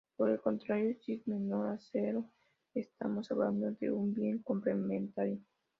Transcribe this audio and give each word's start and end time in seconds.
Por 0.17 0.31
el 0.31 0.41
contrario, 0.41 0.95
si 1.05 1.13
es 1.13 1.27
menor 1.27 1.67
a 1.69 1.77
cero, 1.91 2.25
estamos 2.73 3.29
hablando 3.29 3.69
de 3.73 3.91
un 3.91 4.15
bien 4.15 4.39
complementario. 4.39 5.37